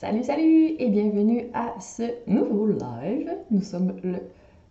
Salut, 0.00 0.22
salut 0.22 0.76
et 0.78 0.88
bienvenue 0.88 1.50
à 1.52 1.78
ce 1.78 2.04
nouveau 2.26 2.68
live. 2.68 3.36
Nous 3.50 3.60
sommes 3.60 3.96
le 4.02 4.16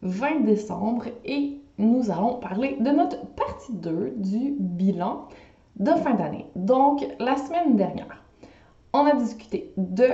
20 0.02 0.40
décembre 0.40 1.06
et 1.24 1.60
nous 1.78 2.10
allons 2.10 2.40
parler 2.40 2.78
de 2.80 2.90
notre 2.90 3.24
partie 3.36 3.74
2 3.74 4.16
du 4.18 4.56
bilan 4.58 5.28
de 5.76 5.92
fin 5.92 6.16
d'année. 6.16 6.48
Donc, 6.56 7.06
la 7.20 7.38
semaine 7.38 7.76
dernière, 7.76 8.24
on 8.92 9.06
a 9.06 9.14
discuté 9.14 9.72
de 9.78 10.08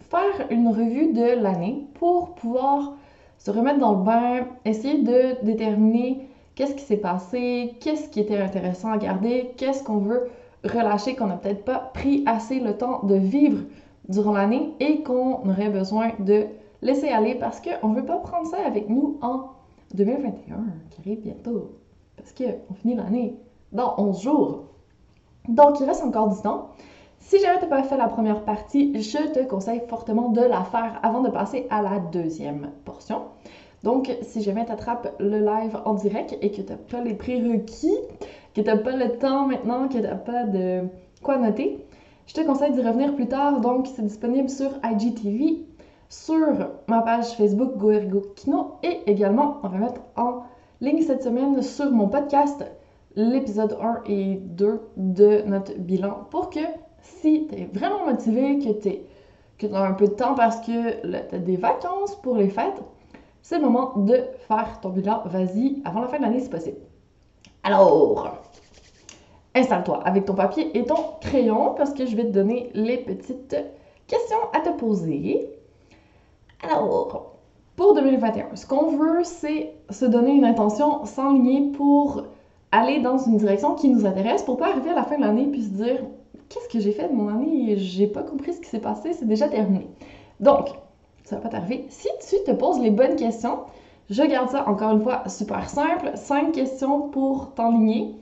faire 0.00 0.46
une 0.50 0.68
revue 0.68 1.14
de 1.14 1.40
l'année 1.42 1.86
pour 1.94 2.34
pouvoir 2.34 2.92
se 3.38 3.50
remettre 3.50 3.78
dans 3.78 3.92
le 3.92 4.04
bain, 4.04 4.48
essayer 4.66 5.00
de 5.00 5.42
déterminer 5.46 6.28
qu'est-ce 6.56 6.74
qui 6.74 6.84
s'est 6.84 6.98
passé, 6.98 7.72
qu'est-ce 7.80 8.10
qui 8.10 8.20
était 8.20 8.36
intéressant 8.36 8.92
à 8.92 8.98
garder, 8.98 9.52
qu'est-ce 9.56 9.82
qu'on 9.82 9.96
veut 9.96 10.28
relâcher, 10.62 11.16
qu'on 11.16 11.28
n'a 11.28 11.38
peut-être 11.38 11.64
pas 11.64 11.90
pris 11.94 12.22
assez 12.26 12.60
le 12.60 12.76
temps 12.76 13.02
de 13.04 13.14
vivre 13.14 13.62
durant 14.08 14.32
l'année 14.32 14.74
et 14.80 15.02
qu'on 15.02 15.48
aurait 15.48 15.70
besoin 15.70 16.12
de 16.18 16.46
laisser 16.82 17.08
aller 17.08 17.34
parce 17.34 17.60
qu'on 17.60 17.88
ne 17.88 17.96
veut 17.96 18.06
pas 18.06 18.18
prendre 18.18 18.46
ça 18.46 18.58
avec 18.66 18.88
nous 18.88 19.18
en 19.22 19.50
2021, 19.94 20.56
qui 20.90 21.00
arrive 21.00 21.20
bientôt. 21.20 21.72
Parce 22.16 22.32
qu'on 22.32 22.74
finit 22.74 22.94
l'année 22.94 23.36
dans 23.72 23.94
11 23.98 24.22
jours. 24.22 24.64
Donc, 25.48 25.80
il 25.80 25.86
reste 25.86 26.04
encore 26.04 26.28
du 26.28 26.40
temps. 26.40 26.68
Si 27.18 27.38
jamais 27.40 27.58
tu 27.58 27.64
n'as 27.64 27.70
pas 27.70 27.82
fait 27.82 27.96
la 27.96 28.08
première 28.08 28.44
partie, 28.44 28.92
je 29.00 29.32
te 29.32 29.44
conseille 29.44 29.82
fortement 29.88 30.30
de 30.30 30.40
la 30.40 30.64
faire 30.64 30.98
avant 31.02 31.20
de 31.20 31.30
passer 31.30 31.66
à 31.70 31.82
la 31.82 31.98
deuxième 31.98 32.70
portion. 32.84 33.22
Donc, 33.82 34.14
si 34.22 34.42
jamais 34.42 34.64
tu 34.64 34.72
attrapes 34.72 35.14
le 35.18 35.40
live 35.40 35.78
en 35.84 35.94
direct 35.94 36.36
et 36.40 36.50
que 36.50 36.60
tu 36.60 36.70
n'as 36.70 36.76
pas 36.76 37.00
les 37.00 37.14
prérequis, 37.14 37.96
que 38.54 38.60
tu 38.60 38.66
n'as 38.66 38.76
pas 38.76 38.96
le 38.96 39.18
temps 39.18 39.46
maintenant, 39.46 39.88
que 39.88 39.94
tu 39.94 40.00
n'as 40.00 40.14
pas 40.14 40.44
de 40.44 40.82
quoi 41.22 41.38
noter, 41.38 41.84
je 42.26 42.34
te 42.34 42.40
conseille 42.42 42.72
d'y 42.72 42.82
revenir 42.82 43.14
plus 43.14 43.28
tard. 43.28 43.60
Donc, 43.60 43.86
c'est 43.86 44.02
disponible 44.02 44.48
sur 44.48 44.70
IGTV, 44.84 45.66
sur 46.08 46.70
ma 46.88 47.02
page 47.02 47.32
Facebook 47.36 47.76
GoErgo 47.76 48.22
Kino 48.36 48.74
et 48.82 49.00
également, 49.06 49.58
on 49.62 49.68
va 49.68 49.78
mettre 49.78 50.00
en 50.16 50.42
ligne 50.80 51.02
cette 51.02 51.22
semaine 51.22 51.60
sur 51.62 51.90
mon 51.90 52.08
podcast 52.08 52.64
l'épisode 53.16 53.76
1 53.80 54.02
et 54.06 54.34
2 54.36 54.80
de 54.96 55.42
notre 55.46 55.78
bilan 55.78 56.26
pour 56.30 56.50
que 56.50 56.60
si 57.02 57.46
tu 57.46 57.54
es 57.54 57.68
vraiment 57.72 58.06
motivé, 58.06 58.58
que 58.58 58.72
tu 58.80 58.98
que 59.58 59.72
as 59.72 59.82
un 59.82 59.92
peu 59.92 60.08
de 60.08 60.12
temps 60.12 60.34
parce 60.34 60.60
que 60.60 61.28
tu 61.28 61.34
as 61.34 61.38
des 61.38 61.56
vacances 61.56 62.16
pour 62.16 62.36
les 62.36 62.48
fêtes, 62.48 62.82
c'est 63.42 63.56
le 63.58 63.62
moment 63.62 63.96
de 63.96 64.24
faire 64.48 64.80
ton 64.80 64.90
bilan. 64.90 65.22
Vas-y, 65.26 65.82
avant 65.84 66.00
la 66.00 66.08
fin 66.08 66.18
de 66.18 66.22
l'année, 66.22 66.40
c'est 66.40 66.50
possible. 66.50 66.78
Alors, 67.62 68.38
installe-toi 69.54 70.00
avec 70.04 70.24
ton 70.24 70.34
papier 70.34 70.76
et 70.76 70.84
ton 70.84 70.96
crayon 71.20 71.74
parce 71.76 71.92
que 71.92 72.06
je 72.06 72.16
vais 72.16 72.24
te 72.24 72.30
donner 72.30 72.70
les 72.74 72.98
petites 72.98 73.56
questions 74.06 74.38
à 74.52 74.60
te 74.60 74.70
poser. 74.78 75.48
Alors, 76.62 77.36
pour 77.76 77.94
2021, 77.94 78.54
ce 78.54 78.66
qu'on 78.66 78.96
veut, 78.96 79.24
c'est 79.24 79.72
se 79.90 80.04
donner 80.04 80.32
une 80.32 80.44
intention 80.44 81.04
s'enligner 81.04 81.72
pour 81.72 82.24
aller 82.70 83.00
dans 83.00 83.18
une 83.18 83.36
direction 83.36 83.74
qui 83.74 83.88
nous 83.88 84.06
intéresse 84.06 84.42
pour 84.42 84.56
pas 84.56 84.70
arriver 84.70 84.90
à 84.90 84.94
la 84.94 85.04
fin 85.04 85.16
de 85.16 85.22
l'année 85.22 85.46
puis 85.46 85.62
se 85.62 85.70
dire 85.70 86.00
qu'est-ce 86.48 86.68
que 86.68 86.80
j'ai 86.80 86.92
fait 86.92 87.08
de 87.08 87.14
mon 87.14 87.28
année 87.28 87.76
j'ai 87.76 88.06
pas 88.06 88.22
compris 88.22 88.54
ce 88.54 88.60
qui 88.60 88.68
s'est 88.68 88.80
passé, 88.80 89.12
c'est 89.12 89.26
déjà 89.26 89.48
terminé. 89.48 89.88
Donc, 90.40 90.68
ça 91.24 91.36
va 91.36 91.42
pas 91.42 91.48
t'arriver. 91.48 91.86
Si 91.88 92.08
tu 92.28 92.36
te 92.44 92.52
poses 92.52 92.80
les 92.80 92.90
bonnes 92.90 93.16
questions, 93.16 93.60
je 94.10 94.22
garde 94.22 94.50
ça 94.50 94.68
encore 94.68 94.92
une 94.92 95.02
fois 95.02 95.28
super 95.28 95.68
simple. 95.68 96.12
Cinq 96.14 96.52
questions 96.52 97.08
pour 97.08 97.54
t'enligner. 97.54 98.14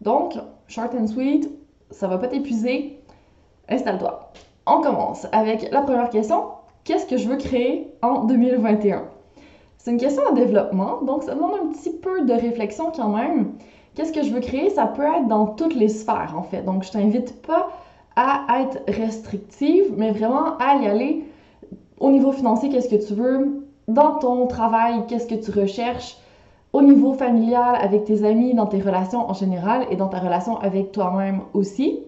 Donc, 0.00 0.34
short 0.68 0.94
and 0.94 1.08
sweet, 1.08 1.50
ça 1.90 2.06
va 2.06 2.18
pas 2.18 2.28
t'épuiser. 2.28 3.00
Installe-toi. 3.68 4.32
On 4.66 4.80
commence 4.80 5.26
avec 5.32 5.70
la 5.72 5.82
première 5.82 6.10
question. 6.10 6.44
Qu'est-ce 6.84 7.06
que 7.06 7.16
je 7.16 7.28
veux 7.28 7.36
créer 7.36 7.92
en 8.02 8.24
2021? 8.24 9.04
C'est 9.78 9.90
une 9.90 9.98
question 9.98 10.22
de 10.32 10.36
développement, 10.36 11.02
donc 11.02 11.22
ça 11.22 11.34
demande 11.34 11.54
un 11.62 11.66
petit 11.72 11.90
peu 11.90 12.22
de 12.22 12.32
réflexion 12.32 12.92
quand 12.94 13.08
même. 13.08 13.54
Qu'est-ce 13.94 14.12
que 14.12 14.22
je 14.22 14.32
veux 14.32 14.40
créer? 14.40 14.70
Ça 14.70 14.86
peut 14.86 15.02
être 15.02 15.26
dans 15.26 15.46
toutes 15.46 15.74
les 15.74 15.88
sphères 15.88 16.34
en 16.36 16.42
fait. 16.42 16.62
Donc, 16.62 16.84
je 16.84 16.92
t'invite 16.92 17.42
pas 17.42 17.70
à 18.16 18.60
être 18.60 18.78
restrictive, 18.88 19.92
mais 19.96 20.10
vraiment 20.10 20.56
à 20.58 20.76
y 20.76 20.86
aller 20.86 21.24
au 21.98 22.10
niveau 22.10 22.32
financier, 22.32 22.68
qu'est-ce 22.68 22.88
que 22.88 23.06
tu 23.06 23.14
veux? 23.14 23.66
Dans 23.86 24.16
ton 24.16 24.46
travail, 24.46 25.04
qu'est-ce 25.08 25.26
que 25.26 25.34
tu 25.34 25.50
recherches? 25.50 26.16
Au 26.72 26.82
niveau 26.82 27.14
familial, 27.14 27.76
avec 27.80 28.04
tes 28.04 28.24
amis, 28.24 28.54
dans 28.54 28.66
tes 28.66 28.80
relations 28.80 29.28
en 29.28 29.32
général 29.32 29.86
et 29.90 29.96
dans 29.96 30.08
ta 30.08 30.18
relation 30.18 30.58
avec 30.58 30.92
toi-même 30.92 31.40
aussi. 31.54 32.00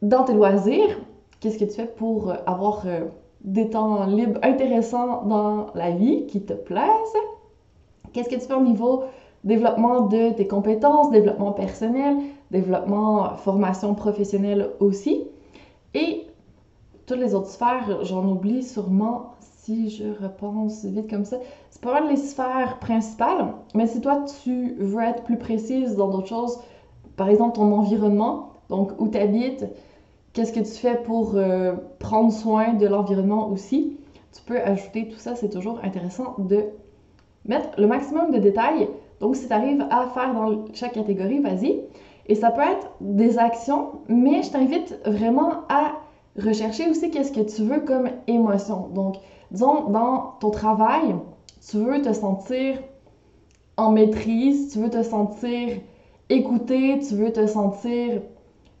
Dans 0.00 0.24
tes 0.24 0.32
loisirs, 0.32 0.98
qu'est-ce 1.40 1.58
que 1.58 1.64
tu 1.64 1.72
fais 1.72 1.86
pour 1.86 2.32
avoir 2.46 2.82
euh, 2.86 3.06
des 3.42 3.68
temps 3.68 4.06
libres 4.06 4.40
intéressants 4.42 5.24
dans 5.26 5.66
la 5.74 5.90
vie 5.90 6.24
qui 6.26 6.40
te 6.40 6.54
plaisent? 6.54 7.18
Qu'est-ce 8.12 8.30
que 8.30 8.36
tu 8.36 8.46
fais 8.46 8.54
au 8.54 8.62
niveau 8.62 9.04
développement 9.44 10.02
de 10.02 10.30
tes 10.32 10.46
compétences, 10.46 11.10
développement 11.10 11.52
personnel, 11.52 12.16
développement, 12.50 13.34
formation 13.36 13.94
professionnelle 13.94 14.70
aussi? 14.80 15.24
Et 15.92 16.26
toutes 17.06 17.18
les 17.18 17.34
autres 17.34 17.48
sphères, 17.48 17.98
j'en 18.02 18.26
oublie 18.26 18.62
sûrement 18.62 19.34
si 19.68 19.90
je 19.90 20.04
repense 20.22 20.84
vite 20.86 21.10
comme 21.10 21.26
ça. 21.26 21.36
C'est 21.68 21.82
pas 21.82 22.00
mal 22.00 22.08
les 22.08 22.16
sphères 22.16 22.78
principales, 22.80 23.52
mais 23.74 23.86
si 23.86 24.00
toi 24.00 24.24
tu 24.42 24.74
veux 24.78 25.02
être 25.02 25.24
plus 25.24 25.36
précise 25.36 25.94
dans 25.96 26.08
d'autres 26.08 26.28
choses, 26.28 26.58
par 27.16 27.28
exemple 27.28 27.56
ton 27.56 27.70
environnement, 27.72 28.52
donc 28.70 28.92
où 28.98 29.08
tu 29.08 29.18
habites, 29.18 29.66
qu'est-ce 30.32 30.54
que 30.54 30.60
tu 30.60 30.72
fais 30.72 30.96
pour 31.02 31.32
euh, 31.34 31.74
prendre 31.98 32.32
soin 32.32 32.72
de 32.74 32.86
l'environnement 32.86 33.50
aussi, 33.50 33.98
tu 34.32 34.42
peux 34.46 34.58
ajouter 34.58 35.08
tout 35.08 35.18
ça, 35.18 35.34
c'est 35.34 35.50
toujours 35.50 35.80
intéressant 35.82 36.36
de 36.38 36.64
mettre 37.44 37.68
le 37.78 37.86
maximum 37.86 38.30
de 38.30 38.38
détails. 38.38 38.88
Donc 39.20 39.36
si 39.36 39.48
tu 39.48 39.52
arrives 39.52 39.84
à 39.90 40.06
faire 40.06 40.32
dans 40.32 40.64
chaque 40.72 40.92
catégorie, 40.92 41.40
vas-y. 41.40 41.82
Et 42.26 42.34
ça 42.34 42.50
peut 42.50 42.62
être 42.62 42.90
des 43.00 43.38
actions, 43.38 44.00
mais 44.08 44.42
je 44.42 44.50
t'invite 44.50 44.98
vraiment 45.04 45.64
à 45.68 45.92
rechercher 46.38 46.88
aussi 46.88 47.10
qu'est-ce 47.10 47.32
que 47.32 47.40
tu 47.40 47.62
veux 47.62 47.80
comme 47.80 48.08
émotion. 48.26 48.88
Donc, 48.94 49.16
disons, 49.50 49.90
dans 49.90 50.34
ton 50.40 50.50
travail, 50.50 51.14
tu 51.68 51.78
veux 51.78 52.02
te 52.02 52.12
sentir 52.12 52.78
en 53.76 53.92
maîtrise, 53.92 54.72
tu 54.72 54.78
veux 54.80 54.90
te 54.90 55.02
sentir 55.02 55.80
écouté, 56.28 56.98
tu 56.98 57.14
veux 57.14 57.32
te 57.32 57.46
sentir 57.46 58.22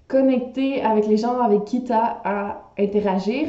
connecté 0.08 0.82
avec 0.82 1.06
les 1.06 1.16
gens 1.16 1.40
avec 1.40 1.64
qui 1.64 1.84
tu 1.84 1.92
as 1.92 2.20
à 2.24 2.62
interagir, 2.78 3.48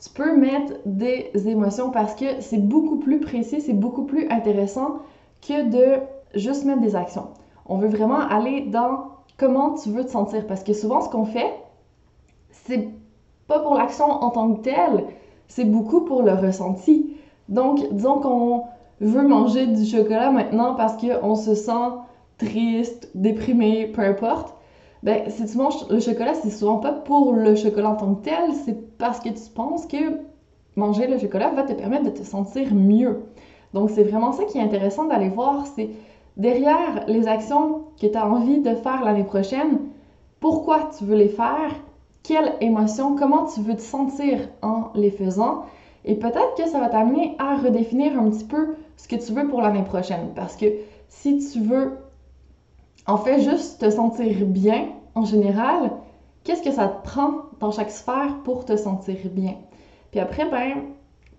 tu 0.00 0.10
peux 0.10 0.36
mettre 0.36 0.74
des 0.86 1.30
émotions 1.48 1.90
parce 1.90 2.14
que 2.14 2.40
c'est 2.40 2.58
beaucoup 2.58 2.96
plus 2.96 3.20
précis, 3.20 3.60
c'est 3.60 3.72
beaucoup 3.72 4.04
plus 4.04 4.28
intéressant 4.30 5.00
que 5.46 5.68
de 5.68 6.00
juste 6.34 6.64
mettre 6.64 6.80
des 6.80 6.96
actions. 6.96 7.28
On 7.66 7.78
veut 7.78 7.88
vraiment 7.88 8.20
aller 8.20 8.62
dans 8.62 9.08
comment 9.36 9.74
tu 9.74 9.90
veux 9.90 10.04
te 10.04 10.10
sentir 10.10 10.46
parce 10.46 10.62
que 10.62 10.72
souvent 10.72 11.00
ce 11.00 11.08
qu'on 11.08 11.24
fait, 11.24 11.52
c'est 12.50 12.88
pas 13.46 13.60
pour 13.60 13.74
l'action 13.74 14.06
en 14.06 14.30
tant 14.30 14.54
que 14.54 14.62
telle, 14.62 15.04
c'est 15.48 15.64
beaucoup 15.64 16.02
pour 16.02 16.22
le 16.22 16.32
ressenti. 16.32 17.16
Donc, 17.48 17.80
disons 17.92 18.20
qu'on 18.20 18.64
veut 19.00 19.26
manger 19.26 19.66
du 19.66 19.84
chocolat 19.84 20.30
maintenant 20.30 20.74
parce 20.74 20.96
qu'on 20.96 21.34
se 21.34 21.54
sent 21.54 21.90
triste, 22.36 23.10
déprimé, 23.14 23.86
peu 23.86 24.02
importe. 24.02 24.54
Ben, 25.02 25.28
si 25.28 25.46
tu 25.46 25.56
manges 25.56 25.88
le 25.90 26.00
chocolat, 26.00 26.34
c'est 26.34 26.50
souvent 26.50 26.78
pas 26.78 26.92
pour 26.92 27.32
le 27.32 27.54
chocolat 27.54 27.90
en 27.90 27.96
tant 27.96 28.14
que 28.14 28.24
tel, 28.24 28.52
c'est 28.64 28.96
parce 28.98 29.20
que 29.20 29.28
tu 29.28 29.50
penses 29.54 29.86
que 29.86 29.96
manger 30.76 31.06
le 31.06 31.18
chocolat 31.18 31.50
va 31.50 31.62
te 31.62 31.72
permettre 31.72 32.04
de 32.04 32.10
te 32.10 32.22
sentir 32.22 32.74
mieux. 32.74 33.24
Donc, 33.74 33.90
c'est 33.90 34.02
vraiment 34.02 34.32
ça 34.32 34.44
qui 34.44 34.58
est 34.58 34.62
intéressant 34.62 35.06
d'aller 35.06 35.28
voir, 35.28 35.66
c'est 35.66 35.90
derrière 36.36 37.04
les 37.06 37.28
actions 37.28 37.84
que 38.00 38.06
tu 38.06 38.16
as 38.16 38.28
envie 38.28 38.60
de 38.60 38.74
faire 38.74 39.04
l'année 39.04 39.24
prochaine, 39.24 39.78
pourquoi 40.40 40.90
tu 40.96 41.04
veux 41.04 41.16
les 41.16 41.28
faire 41.28 41.74
quelle 42.28 42.56
émotion, 42.60 43.16
comment 43.16 43.46
tu 43.46 43.62
veux 43.62 43.74
te 43.74 43.80
sentir 43.80 44.50
en 44.60 44.90
les 44.94 45.10
faisant. 45.10 45.64
Et 46.04 46.14
peut-être 46.14 46.54
que 46.58 46.68
ça 46.68 46.78
va 46.78 46.90
t'amener 46.90 47.34
à 47.38 47.56
redéfinir 47.56 48.20
un 48.20 48.28
petit 48.28 48.44
peu 48.44 48.76
ce 48.98 49.08
que 49.08 49.16
tu 49.16 49.32
veux 49.32 49.48
pour 49.48 49.62
l'année 49.62 49.82
prochaine. 49.82 50.32
Parce 50.36 50.54
que 50.54 50.66
si 51.08 51.38
tu 51.50 51.60
veux, 51.60 51.96
en 53.06 53.16
fait, 53.16 53.40
juste 53.40 53.80
te 53.80 53.88
sentir 53.88 54.44
bien 54.44 54.90
en 55.14 55.24
général, 55.24 55.90
qu'est-ce 56.44 56.62
que 56.62 56.70
ça 56.70 56.88
te 56.88 57.02
prend 57.02 57.32
dans 57.60 57.70
chaque 57.70 57.90
sphère 57.90 58.36
pour 58.44 58.66
te 58.66 58.76
sentir 58.76 59.16
bien? 59.32 59.54
Puis 60.10 60.20
après, 60.20 60.50
ben, 60.50 60.82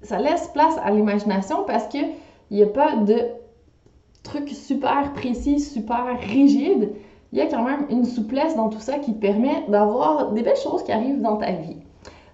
ça 0.02 0.18
laisse 0.18 0.48
place 0.48 0.76
à 0.84 0.90
l'imagination 0.90 1.66
parce 1.68 1.86
qu'il 1.86 2.10
n'y 2.50 2.64
a 2.64 2.68
pas 2.68 2.96
de 2.96 3.28
truc 4.24 4.50
super 4.50 5.14
précis, 5.14 5.60
super 5.60 6.20
rigide 6.20 6.96
il 7.32 7.38
y 7.38 7.42
a 7.42 7.48
quand 7.48 7.64
même 7.64 7.86
une 7.90 8.06
souplesse 8.06 8.56
dans 8.56 8.70
tout 8.70 8.80
ça 8.80 8.98
qui 9.00 9.14
te 9.14 9.20
permet 9.20 9.66
d'avoir 9.68 10.32
des 10.32 10.42
belles 10.42 10.58
choses 10.58 10.84
qui 10.84 10.92
arrivent 10.92 11.22
dans 11.22 11.38
ta 11.38 11.52
vie. 11.52 11.78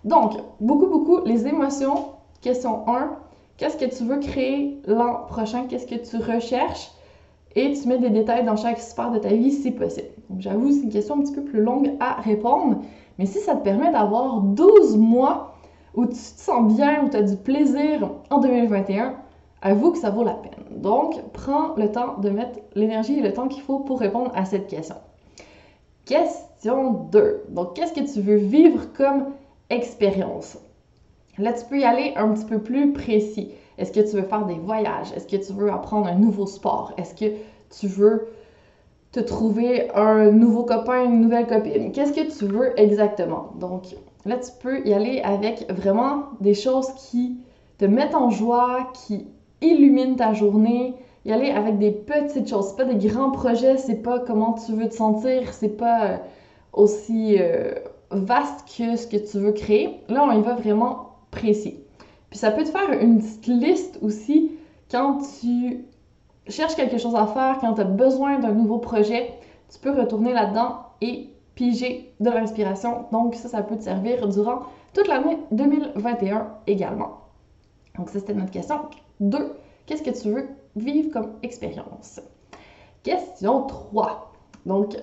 Donc, 0.06 0.34
beaucoup, 0.62 0.88
beaucoup, 0.88 1.20
les 1.26 1.48
émotions. 1.48 2.10
Question 2.42 2.88
1. 2.88 3.12
Qu'est-ce 3.58 3.78
que 3.78 3.86
tu 3.86 4.04
veux 4.04 4.20
créer 4.20 4.80
l'an 4.86 5.26
prochain? 5.28 5.66
Qu'est-ce 5.68 5.88
que 5.88 5.96
tu 5.96 6.18
recherches? 6.18 6.92
Et 7.56 7.74
tu 7.74 7.88
mets 7.88 7.98
des 7.98 8.10
détails 8.10 8.46
dans 8.46 8.56
chaque 8.56 8.80
sphère 8.80 9.12
de 9.12 9.18
ta 9.18 9.30
vie 9.30 9.52
si 9.52 9.72
possible. 9.72 10.10
Donc, 10.30 10.42
j'avoue, 10.42 10.72
c'est 10.72 10.84
une 10.84 10.92
question 10.92 11.16
un 11.16 11.22
petit 11.22 11.34
peu 11.34 11.44
plus 11.44 11.62
longue 11.62 11.94
à 12.00 12.22
répondre. 12.22 12.78
Mais 13.18 13.26
si 13.26 13.40
ça 13.40 13.56
te 13.56 13.64
permet 13.64 13.92
d'avoir 13.92 14.42
12 14.42 14.98
mois 14.98 15.56
où 15.94 16.06
tu 16.06 16.12
te 16.12 16.16
sens 16.16 16.74
bien, 16.76 17.04
où 17.04 17.10
tu 17.10 17.18
as 17.18 17.24
du 17.24 17.38
plaisir 17.38 18.12
en 18.30 18.40
2021, 18.40 19.16
avoue 19.66 19.92
que 19.92 19.98
ça 19.98 20.12
vaut 20.12 20.24
la 20.24 20.36
peine. 20.36 20.80
Donc, 20.80 21.20
prends 21.34 21.76
le 21.76 21.92
temps 21.92 22.20
de 22.20 22.30
mettre 22.30 22.60
l'énergie 22.76 23.18
et 23.18 23.22
le 23.22 23.34
temps 23.34 23.48
qu'il 23.48 23.64
faut 23.64 23.80
pour 23.80 24.00
répondre 24.00 24.32
à 24.36 24.46
cette 24.46 24.68
question. 24.68 24.96
Question 26.06 27.08
2. 27.12 27.46
Donc, 27.50 27.74
qu'est-ce 27.74 27.94
que 27.94 28.14
tu 28.14 28.22
veux 28.22 28.36
vivre 28.36 28.94
comme 28.94 29.34
expérience? 29.72 30.60
Là, 31.40 31.52
tu 31.52 31.66
peux 31.66 31.80
y 31.80 31.84
aller 31.84 32.14
un 32.16 32.32
petit 32.34 32.46
peu 32.46 32.60
plus 32.60 32.94
précis. 32.94 33.52
Est-ce 33.80 33.92
que 33.92 34.00
tu 34.00 34.16
veux 34.16 34.28
faire 34.28 34.46
des 34.46 34.54
voyages? 34.54 35.12
Est-ce 35.14 35.28
que 35.28 35.44
tu 35.44 35.52
veux 35.54 35.72
apprendre 35.72 36.08
un 36.08 36.16
nouveau 36.16 36.46
sport? 36.46 36.94
Est-ce 36.98 37.16
que 37.16 37.36
tu 37.78 37.88
veux 37.88 38.28
te 39.12 39.20
trouver 39.20 39.90
un 39.96 40.32
nouveau 40.32 40.64
copain, 40.64 41.06
une 41.06 41.22
nouvelle 41.22 41.48
copine? 41.48 41.92
Qu'est-ce 41.92 42.14
que 42.14 42.38
tu 42.38 42.46
veux 42.46 42.80
exactement? 42.80 43.54
Donc, 43.60 43.96
là, 44.26 44.38
tu 44.38 44.52
peux 44.62 44.86
y 44.88 44.94
aller 44.94 45.22
avec 45.22 45.66
vraiment 45.72 46.26
des 46.40 46.54
choses 46.54 46.92
qui 46.94 47.40
te 47.80 47.86
mettent 47.86 48.16
en 48.16 48.30
joie, 48.30 48.92
qui 48.94 49.28
illuminent 49.70 50.16
ta 50.16 50.34
journée. 50.34 50.96
Y 51.26 51.32
aller 51.32 51.50
avec 51.50 51.80
des 51.80 51.92
petites 51.92 52.48
choses. 52.48 52.70
C'est 52.70 52.78
pas 52.78 52.86
des 52.86 53.08
grands 53.08 53.32
projets, 53.32 53.78
c'est 53.78 54.02
pas 54.04 54.20
comment 54.20 54.54
tu 54.54 54.74
veux 54.74 54.88
te 54.88 54.94
sentir, 54.94 55.54
c'est 55.54 55.76
pas 55.76 56.06
euh, 56.06 56.18
aussi 56.74 57.38
euh, 57.40 57.74
vaste 58.12 58.66
que 58.78 58.96
ce 58.96 59.08
que 59.08 59.18
tu 59.18 59.40
veux 59.40 59.52
créer. 59.52 60.02
Là, 60.08 60.24
on 60.24 60.32
y 60.32 60.42
va 60.42 60.54
vraiment 60.54 61.16
précis. 61.32 61.80
Puis 62.30 62.40
ça 62.40 62.52
peut 62.52 62.64
te 62.64 62.70
faire 62.70 62.92
une 63.02 63.20
petite 63.20 63.48
liste 63.48 64.00
aussi 64.02 64.52
quand 64.92 65.20
tu 65.42 65.86
cherches 66.48 66.76
quelque 66.76 66.98
chose 66.98 67.16
à 67.16 67.26
faire, 67.28 67.58
quand 67.60 67.74
tu 67.74 67.82
as 67.82 67.86
besoin 67.86 68.40
d'un 68.40 68.52
nouveau 68.54 68.78
projet, 68.78 69.34
tu 69.72 69.80
peux 69.80 69.92
retourner 69.92 70.34
là-dedans 70.34 70.78
et 71.02 71.30
piger 71.56 72.14
de 72.20 72.30
l'inspiration. 72.30 73.06
Donc 73.12 73.36
ça, 73.36 73.50
ça 73.50 73.64
peut 73.64 73.78
te 73.78 73.84
servir 73.84 74.28
durant 74.28 74.64
toute 74.94 75.08
l'année 75.08 75.38
2021 75.52 76.48
également. 76.68 77.22
Donc 77.98 78.10
ça, 78.10 78.20
c'était 78.20 78.34
notre 78.34 78.52
question. 78.52 78.82
Deux, 79.20 79.54
qu'est-ce 79.86 80.04
que 80.04 80.10
tu 80.10 80.30
veux 80.30 80.48
vivre 80.76 81.12
comme 81.12 81.34
expérience? 81.44 82.20
Question 83.04 83.64
3. 83.64 84.34
Donc 84.66 84.96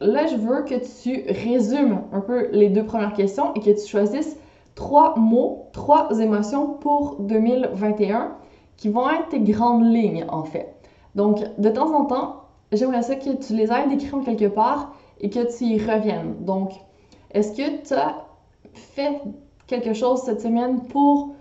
là, 0.00 0.26
je 0.26 0.36
veux 0.36 0.62
que 0.64 0.74
tu 1.02 1.24
résumes 1.30 2.02
un 2.12 2.20
peu 2.20 2.48
les 2.52 2.68
deux 2.68 2.84
premières 2.84 3.12
questions 3.12 3.54
et 3.54 3.60
que 3.60 3.70
tu 3.70 3.86
choisisses 3.86 4.36
trois 4.74 5.16
mots, 5.18 5.68
trois 5.72 6.18
émotions 6.20 6.74
pour 6.74 7.16
2021 7.20 8.36
qui 8.76 8.88
vont 8.88 9.10
être 9.10 9.28
tes 9.28 9.40
grandes 9.40 9.84
lignes 9.84 10.24
en 10.28 10.44
fait. 10.44 10.74
Donc, 11.14 11.40
de 11.58 11.68
temps 11.68 11.94
en 11.94 12.06
temps, 12.06 12.44
j'aimerais 12.72 13.02
ça 13.02 13.16
que 13.16 13.36
tu 13.36 13.54
les 13.54 13.70
aies 13.70 13.92
écrits 13.92 14.24
quelque 14.24 14.46
part 14.46 14.94
et 15.20 15.28
que 15.28 15.56
tu 15.56 15.64
y 15.64 15.78
reviennes. 15.78 16.36
Donc, 16.44 16.72
est-ce 17.32 17.52
que 17.52 17.86
tu 17.86 17.94
as 17.94 18.24
fait 18.72 19.20
quelque 19.66 19.92
chose 19.92 20.22
cette 20.22 20.40
semaine 20.40 20.80
pour 20.84 21.34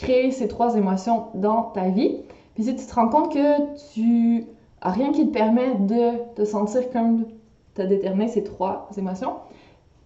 créer 0.00 0.30
ces 0.30 0.48
trois 0.48 0.76
émotions 0.76 1.26
dans 1.34 1.64
ta 1.64 1.88
vie? 1.88 2.16
Puis 2.54 2.64
si 2.64 2.74
tu 2.74 2.86
te 2.86 2.94
rends 2.94 3.08
compte 3.08 3.32
que 3.32 3.92
tu 3.92 4.46
as 4.80 4.90
rien 4.90 5.12
qui 5.12 5.28
te 5.28 5.32
permet 5.32 5.74
de 5.74 6.34
te 6.34 6.44
sentir 6.44 6.90
comme 6.90 7.26
tu 7.74 7.82
as 7.82 7.86
déterminé 7.86 8.28
ces 8.28 8.42
trois 8.42 8.88
émotions, 8.96 9.34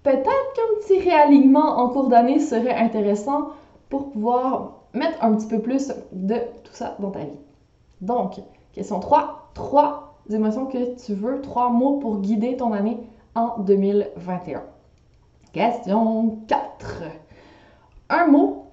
peut-être 0.02 0.24
qu'un 0.24 0.80
petit 0.80 0.98
réalignement 0.98 1.78
en 1.78 1.88
cours 1.88 2.08
d'année 2.08 2.40
serait 2.40 2.74
intéressant 2.74 3.50
pour 3.88 4.10
pouvoir 4.10 4.72
mettre 4.92 5.22
un 5.24 5.34
petit 5.34 5.46
peu 5.46 5.60
plus 5.60 5.92
de 6.12 6.36
tout 6.64 6.72
ça 6.72 6.96
dans 6.98 7.10
ta 7.10 7.20
vie. 7.20 7.38
Donc, 8.00 8.40
question 8.72 8.98
3, 8.98 9.50
trois 9.54 10.16
émotions 10.30 10.66
que 10.66 10.96
tu 11.04 11.14
veux, 11.14 11.40
trois 11.40 11.70
mots 11.70 11.98
pour 11.98 12.18
guider 12.18 12.56
ton 12.56 12.72
année 12.72 12.98
en 13.34 13.58
2021. 13.60 14.62
Question 15.52 16.38
4. 16.48 17.02
Un 18.10 18.26
mot, 18.26 18.63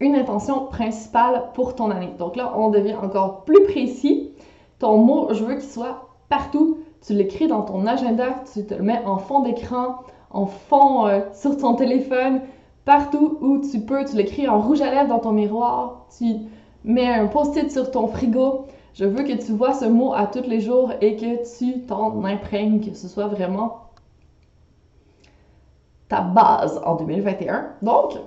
une 0.00 0.14
intention 0.14 0.66
principale 0.66 1.50
pour 1.54 1.74
ton 1.74 1.90
année. 1.90 2.12
Donc 2.18 2.36
là, 2.36 2.52
on 2.56 2.70
devient 2.70 2.94
encore 2.94 3.44
plus 3.44 3.62
précis. 3.64 4.32
Ton 4.78 4.98
mot, 4.98 5.32
je 5.32 5.44
veux 5.44 5.54
qu'il 5.54 5.68
soit 5.68 6.08
partout. 6.28 6.78
Tu 7.00 7.14
l'écris 7.14 7.48
dans 7.48 7.62
ton 7.62 7.86
agenda, 7.86 8.42
tu 8.52 8.64
te 8.64 8.74
le 8.74 8.82
mets 8.82 9.02
en 9.04 9.18
fond 9.18 9.40
d'écran, 9.40 10.00
en 10.30 10.46
fond 10.46 11.06
euh, 11.06 11.20
sur 11.32 11.56
ton 11.56 11.74
téléphone, 11.74 12.40
partout 12.84 13.38
où 13.40 13.58
tu 13.58 13.80
peux. 13.80 14.04
Tu 14.04 14.16
l'écris 14.16 14.48
en 14.48 14.60
rouge 14.60 14.80
à 14.80 14.90
lèvres 14.90 15.08
dans 15.08 15.20
ton 15.20 15.32
miroir, 15.32 16.06
tu 16.16 16.24
mets 16.84 17.08
un 17.08 17.26
post-it 17.26 17.70
sur 17.70 17.90
ton 17.90 18.08
frigo. 18.08 18.66
Je 18.94 19.04
veux 19.04 19.22
que 19.22 19.32
tu 19.32 19.52
vois 19.52 19.74
ce 19.74 19.84
mot 19.84 20.12
à 20.12 20.26
tous 20.26 20.48
les 20.48 20.60
jours 20.60 20.92
et 21.00 21.16
que 21.16 21.58
tu 21.58 21.82
t'en 21.86 22.24
imprègnes, 22.24 22.80
que 22.80 22.94
ce 22.94 23.06
soit 23.06 23.28
vraiment 23.28 23.88
ta 26.08 26.20
base 26.20 26.80
en 26.84 26.96
2021. 26.96 27.74
Donc, 27.82 28.18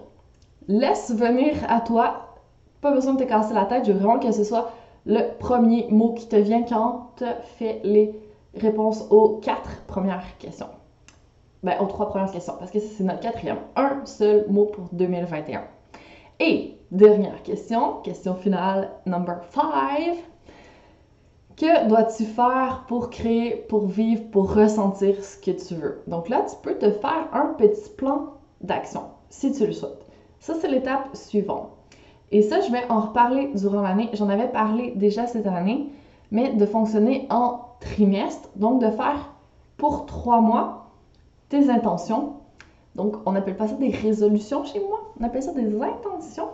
laisse 0.72 1.12
venir 1.14 1.56
à 1.68 1.82
toi. 1.82 2.36
Pas 2.82 2.92
besoin 2.92 3.14
de 3.14 3.24
te 3.24 3.28
casser 3.28 3.54
la 3.54 3.66
tête. 3.66 3.86
Je 3.86 3.92
veux 3.92 4.00
vraiment 4.00 4.20
que 4.20 4.32
ce 4.32 4.44
soit 4.44 4.72
le 5.06 5.38
premier 5.38 5.88
mot 5.90 6.14
qui 6.14 6.28
te 6.28 6.36
vient 6.36 6.64
quand 6.64 7.12
tu 7.18 7.26
fais 7.58 7.82
les 7.84 8.16
réponses 8.56 9.06
aux 9.10 9.40
quatre 9.42 9.84
premières 9.88 10.38
questions 10.40 10.68
ben, 11.64 11.78
aux 11.80 11.86
trois 11.86 12.10
premières 12.10 12.32
questions, 12.32 12.56
parce 12.58 12.72
que 12.72 12.80
c'est 12.80 13.04
notre 13.04 13.20
quatrième. 13.20 13.60
Un 13.76 14.06
seul 14.06 14.46
mot 14.50 14.66
pour 14.66 14.86
2021. 14.94 15.64
Et 16.40 16.78
dernière 16.92 17.44
question, 17.44 18.02
question 18.04 18.36
finale, 18.36 18.90
number 19.06 19.42
five. 19.52 20.18
Que 21.56 21.88
dois-tu 21.88 22.26
faire 22.26 22.86
pour 22.88 23.12
créer, 23.12 23.56
pour 23.56 23.86
vivre, 23.86 24.24
pour 24.32 24.56
ressentir 24.56 25.24
ce 25.24 25.38
que 25.38 25.52
tu 25.52 25.76
veux? 25.76 26.02
Donc 26.08 26.30
là, 26.30 26.44
tu 26.50 26.56
peux 26.64 26.78
te 26.78 26.90
faire 26.90 27.28
un 27.34 27.54
petit 27.58 27.90
plan 27.96 28.34
d'action, 28.62 29.04
si 29.30 29.52
tu 29.52 29.68
le 29.68 29.74
souhaites. 29.74 30.06
Ça, 30.42 30.56
c'est 30.60 30.68
l'étape 30.68 31.16
suivante. 31.16 31.70
Et 32.32 32.42
ça, 32.42 32.62
je 32.62 32.72
vais 32.72 32.90
en 32.90 33.00
reparler 33.00 33.52
durant 33.54 33.82
l'année. 33.82 34.10
J'en 34.14 34.28
avais 34.28 34.48
parlé 34.48 34.92
déjà 34.96 35.28
cette 35.28 35.46
année, 35.46 35.90
mais 36.32 36.54
de 36.54 36.66
fonctionner 36.66 37.28
en 37.30 37.60
trimestre, 37.80 38.50
donc 38.56 38.82
de 38.82 38.90
faire 38.90 39.34
pour 39.78 40.08
trois 40.08 40.42
mois 40.42 40.88
tes 41.50 41.70
intentions. 41.70 42.34
Donc, 42.96 43.18
on 43.28 43.34
n'appelle 43.34 43.56
pas 43.56 43.68
ça 43.68 43.76
des 43.76 43.92
résolutions 43.92 44.64
chez 44.64 44.80
moi, 44.80 45.14
on 45.20 45.24
appelle 45.24 45.44
ça 45.44 45.54
des 45.54 45.80
intentions 45.80 46.50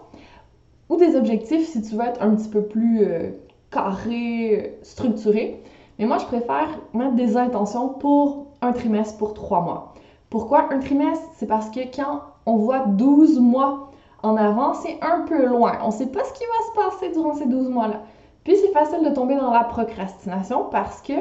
ou 0.89 0.97
des 0.97 1.15
objectifs 1.15 1.67
si 1.67 1.81
tu 1.81 1.95
veux 1.95 2.03
être 2.03 2.21
un 2.21 2.35
petit 2.35 2.49
peu 2.49 2.63
plus 2.63 3.05
euh, 3.05 3.31
carré, 3.71 4.77
structuré. 4.83 5.63
Mais 5.97 6.05
moi, 6.05 6.17
je 6.17 6.25
préfère 6.25 6.67
mettre 6.93 7.15
des 7.15 7.37
intentions 7.37 7.89
pour 7.89 8.47
un 8.61 8.73
trimestre, 8.73 9.17
pour 9.17 9.33
trois 9.33 9.61
mois. 9.61 9.93
Pourquoi 10.29 10.73
un 10.73 10.79
trimestre? 10.79 11.25
C'est 11.35 11.47
parce 11.47 11.69
que 11.69 11.79
quand 11.95 12.21
on 12.47 12.55
voit 12.55 12.79
12 12.79 13.39
mois 13.39 13.91
en 14.23 14.35
avant, 14.35 14.73
c'est 14.73 14.97
un 15.01 15.21
peu 15.27 15.45
loin. 15.45 15.73
On 15.83 15.87
ne 15.87 15.91
sait 15.91 16.07
pas 16.07 16.23
ce 16.23 16.33
qui 16.33 16.43
va 16.43 16.65
se 16.65 16.89
passer 16.89 17.11
durant 17.11 17.35
ces 17.35 17.45
12 17.45 17.69
mois-là. 17.69 18.01
Puis 18.43 18.55
c'est 18.55 18.71
facile 18.71 19.07
de 19.07 19.13
tomber 19.13 19.35
dans 19.35 19.51
la 19.51 19.65
procrastination 19.65 20.65
parce 20.71 21.01
que 21.01 21.13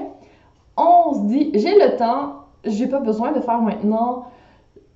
on 0.76 1.14
se 1.14 1.20
dit 1.22 1.50
j'ai 1.54 1.74
le 1.74 1.96
temps, 1.96 2.44
j'ai 2.64 2.86
pas 2.86 3.00
besoin 3.00 3.32
de 3.32 3.40
faire 3.40 3.60
maintenant. 3.60 4.26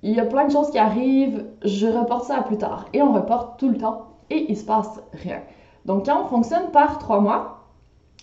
Il 0.03 0.15
y 0.15 0.19
a 0.19 0.25
plein 0.25 0.47
de 0.47 0.51
choses 0.51 0.71
qui 0.71 0.79
arrivent, 0.79 1.45
je 1.63 1.87
reporte 1.87 2.23
ça 2.23 2.37
à 2.37 2.41
plus 2.41 2.57
tard. 2.57 2.85
Et 2.93 3.01
on 3.01 3.11
reporte 3.11 3.59
tout 3.59 3.69
le 3.69 3.77
temps 3.77 4.07
et 4.29 4.49
il 4.49 4.57
se 4.57 4.65
passe 4.65 5.01
rien. 5.11 5.41
Donc 5.85 6.05
quand 6.05 6.23
on 6.23 6.27
fonctionne 6.27 6.71
par 6.71 6.97
trois 6.97 7.19
mois, 7.19 7.59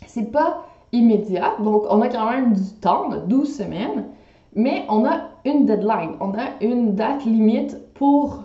c'est 0.07 0.33
pas 0.33 0.65
immédiat. 0.93 1.53
Donc 1.61 1.85
on 1.91 2.01
a 2.01 2.09
quand 2.09 2.31
même 2.31 2.55
du 2.55 2.71
temps, 2.81 3.05
on 3.09 3.13
a 3.13 3.19
12 3.19 3.55
semaines, 3.55 4.07
mais 4.55 4.87
on 4.89 5.05
a 5.05 5.21
une 5.45 5.67
deadline, 5.67 6.17
on 6.21 6.33
a 6.33 6.63
une 6.63 6.95
date 6.95 7.25
limite 7.25 7.77
pour 7.99 8.45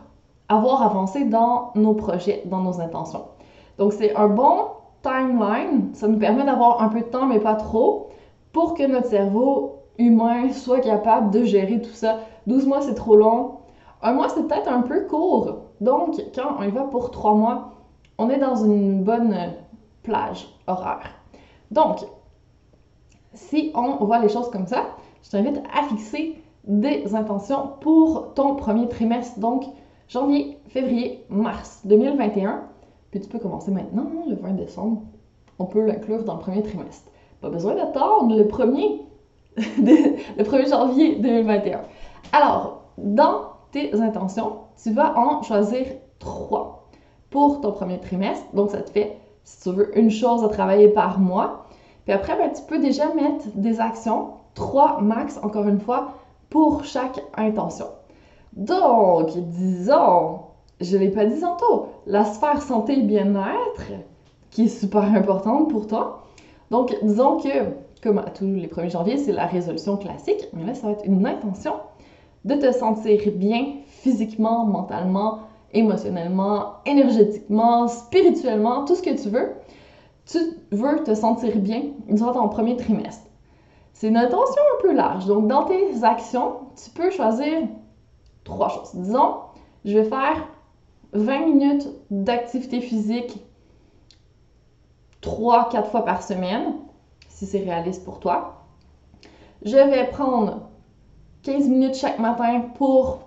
avoir 0.49 0.81
avancé 0.81 1.25
dans 1.25 1.71
nos 1.75 1.93
projets, 1.93 2.41
dans 2.45 2.61
nos 2.61 2.81
intentions. 2.81 3.25
Donc 3.77 3.93
c'est 3.93 4.15
un 4.15 4.27
bon 4.27 4.65
timeline, 5.03 5.91
ça 5.93 6.07
nous 6.07 6.17
permet 6.17 6.43
d'avoir 6.43 6.81
un 6.81 6.89
peu 6.89 7.01
de 7.01 7.05
temps 7.05 7.27
mais 7.27 7.39
pas 7.39 7.55
trop 7.55 8.09
pour 8.51 8.73
que 8.73 8.83
notre 8.83 9.07
cerveau 9.07 9.83
humain 9.99 10.51
soit 10.51 10.79
capable 10.79 11.29
de 11.29 11.43
gérer 11.43 11.81
tout 11.81 11.93
ça. 11.93 12.19
12 12.47 12.65
mois, 12.65 12.81
c'est 12.81 12.95
trop 12.95 13.15
long. 13.15 13.59
Un 14.01 14.13
mois, 14.13 14.29
c'est 14.29 14.43
peut-être 14.43 14.67
un 14.67 14.81
peu 14.81 15.05
court. 15.05 15.57
Donc, 15.81 16.19
quand 16.35 16.55
on 16.59 16.63
y 16.63 16.71
va 16.71 16.83
pour 16.83 17.11
trois 17.11 17.35
mois, 17.35 17.73
on 18.17 18.29
est 18.29 18.39
dans 18.39 18.55
une 18.55 19.03
bonne 19.03 19.35
plage 20.01 20.47
horaire. 20.67 21.09
Donc, 21.71 21.99
si 23.33 23.71
on 23.75 24.03
voit 24.03 24.19
les 24.19 24.29
choses 24.29 24.49
comme 24.49 24.67
ça, 24.67 24.85
je 25.23 25.29
t'invite 25.29 25.61
à 25.73 25.83
fixer 25.83 26.42
des 26.65 27.15
intentions 27.15 27.71
pour 27.81 28.33
ton 28.33 28.55
premier 28.55 28.87
trimestre, 28.87 29.39
donc 29.39 29.65
janvier, 30.07 30.57
février, 30.67 31.25
mars 31.29 31.81
2021. 31.85 32.63
Puis 33.11 33.19
tu 33.19 33.29
peux 33.29 33.39
commencer 33.39 33.71
maintenant, 33.71 34.07
hein, 34.17 34.23
le 34.29 34.35
20 34.35 34.53
décembre. 34.53 35.03
On 35.59 35.65
peut 35.65 35.85
l'inclure 35.85 36.23
dans 36.23 36.35
le 36.35 36.39
premier 36.39 36.63
trimestre. 36.63 37.11
Pas 37.41 37.49
besoin 37.49 37.75
d'attendre 37.75 38.35
le 38.35 38.47
premier 38.47 39.01
le 39.57 40.43
1er 40.43 40.69
janvier 40.69 41.15
2021. 41.17 41.81
Alors, 42.31 42.85
dans 42.97 43.49
tes 43.71 43.93
intentions, 43.93 44.61
tu 44.81 44.91
vas 44.91 45.17
en 45.17 45.43
choisir 45.43 45.85
trois 46.19 46.89
pour 47.29 47.61
ton 47.61 47.71
premier 47.71 47.99
trimestre. 47.99 48.45
Donc, 48.53 48.71
ça 48.71 48.81
te 48.81 48.89
fait, 48.89 49.17
si 49.43 49.61
tu 49.61 49.75
veux, 49.75 49.97
une 49.97 50.09
chose 50.09 50.43
à 50.43 50.49
travailler 50.49 50.87
par 50.87 51.19
mois. 51.19 51.65
Puis 52.05 52.13
après, 52.13 52.35
ben, 52.37 52.51
tu 52.51 52.63
peux 52.63 52.79
déjà 52.79 53.13
mettre 53.13 53.45
des 53.55 53.79
actions, 53.79 54.29
trois 54.55 55.01
max, 55.01 55.39
encore 55.43 55.67
une 55.67 55.79
fois, 55.79 56.13
pour 56.53 56.85
chaque 56.85 57.19
intention. 57.35 57.87
Donc, 58.55 59.35
disons, 59.35 60.41
je 60.79 60.97
l'ai 60.97 61.09
pas 61.09 61.25
dit 61.25 61.39
tantôt, 61.39 61.87
la 62.05 62.25
sphère 62.25 62.61
santé 62.61 62.99
et 62.99 63.01
bien-être, 63.01 63.91
qui 64.51 64.65
est 64.65 64.67
super 64.67 65.01
importante 65.01 65.71
pour 65.71 65.87
toi. 65.87 66.25
Donc, 66.69 66.95
disons 67.01 67.39
que, 67.39 67.49
comme 68.03 68.19
à 68.19 68.29
tous 68.29 68.45
les 68.45 68.67
1er 68.67 68.91
janvier, 68.91 69.17
c'est 69.17 69.31
la 69.31 69.47
résolution 69.47 69.97
classique, 69.97 70.47
mais 70.53 70.63
là, 70.63 70.75
ça 70.75 70.85
va 70.85 70.93
être 70.93 71.05
une 71.05 71.25
intention 71.25 71.73
de 72.45 72.53
te 72.53 72.71
sentir 72.71 73.19
bien 73.33 73.77
physiquement, 73.87 74.63
mentalement, 74.67 75.39
émotionnellement, 75.73 76.73
énergétiquement, 76.85 77.87
spirituellement, 77.87 78.85
tout 78.85 78.93
ce 78.93 79.01
que 79.01 79.19
tu 79.19 79.29
veux. 79.29 79.53
Tu 80.27 80.37
veux 80.71 81.03
te 81.03 81.15
sentir 81.15 81.57
bien 81.57 81.81
durant 82.09 82.33
ton 82.33 82.47
premier 82.47 82.77
trimestre. 82.77 83.25
C'est 84.03 84.09
une 84.09 84.17
intention 84.17 84.61
un 84.77 84.81
peu 84.81 84.93
large. 84.93 85.27
Donc, 85.27 85.47
dans 85.47 85.63
tes 85.63 86.03
actions, 86.03 86.55
tu 86.75 86.89
peux 86.89 87.09
choisir 87.09 87.69
trois 88.43 88.67
choses. 88.67 88.91
Disons, 88.95 89.35
je 89.85 89.97
vais 89.97 90.03
faire 90.03 90.45
20 91.13 91.45
minutes 91.45 91.87
d'activité 92.11 92.81
physique 92.81 93.41
3-4 95.21 95.85
fois 95.85 96.03
par 96.03 96.21
semaine, 96.21 96.73
si 97.29 97.45
c'est 97.45 97.59
réaliste 97.59 98.03
pour 98.03 98.19
toi. 98.19 98.65
Je 99.63 99.77
vais 99.77 100.09
prendre 100.09 100.63
15 101.43 101.69
minutes 101.69 101.95
chaque 101.95 102.19
matin 102.19 102.59
pour 102.75 103.19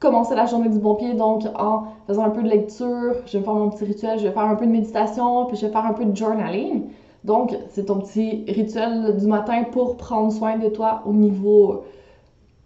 commencer 0.00 0.34
la 0.34 0.46
journée 0.46 0.70
du 0.70 0.78
bon 0.78 0.94
pied, 0.94 1.12
donc 1.12 1.42
en 1.58 1.88
faisant 2.06 2.24
un 2.24 2.30
peu 2.30 2.42
de 2.42 2.48
lecture, 2.48 3.16
je 3.26 3.36
vais 3.36 3.44
faire 3.44 3.52
mon 3.52 3.68
petit 3.68 3.84
rituel, 3.84 4.18
je 4.18 4.26
vais 4.26 4.32
faire 4.32 4.44
un 4.44 4.56
peu 4.56 4.64
de 4.64 4.72
méditation, 4.72 5.44
puis 5.44 5.58
je 5.58 5.66
vais 5.66 5.72
faire 5.72 5.84
un 5.84 5.92
peu 5.92 6.06
de 6.06 6.16
journaling. 6.16 6.84
Donc, 7.26 7.56
c'est 7.70 7.86
ton 7.86 7.98
petit 7.98 8.44
rituel 8.46 9.16
du 9.16 9.26
matin 9.26 9.64
pour 9.64 9.96
prendre 9.96 10.32
soin 10.32 10.58
de 10.58 10.68
toi 10.68 11.02
au 11.06 11.12
niveau 11.12 11.82